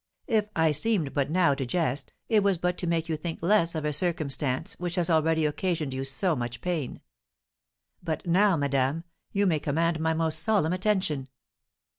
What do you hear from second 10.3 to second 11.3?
solemn attention.